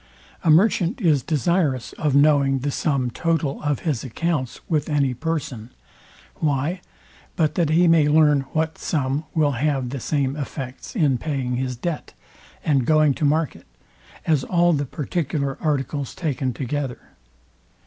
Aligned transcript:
A 0.43 0.49
merchant 0.49 0.99
is 0.99 1.21
desirous 1.21 1.93
of 1.93 2.15
knowing 2.15 2.61
the 2.65 2.71
sum 2.71 3.11
total 3.11 3.61
of 3.61 3.81
his 3.81 4.03
accounts 4.03 4.59
with 4.67 4.89
any 4.89 5.13
person: 5.13 5.69
Why? 6.37 6.81
but 7.35 7.53
that 7.53 7.69
he 7.69 7.87
may 7.87 8.07
learn 8.09 8.41
what 8.53 8.79
sum 8.79 9.25
will 9.35 9.51
have 9.51 9.89
the 9.91 9.99
same 9.99 10.35
effects 10.35 10.95
in 10.95 11.19
paying 11.19 11.57
his 11.57 11.75
debt, 11.75 12.13
and 12.65 12.83
going 12.83 13.13
to 13.13 13.25
market, 13.25 13.67
as 14.25 14.43
all 14.43 14.73
the 14.73 14.87
particular 14.87 15.55
articles 15.61 16.15
taken 16.15 16.51
together. 16.51 17.09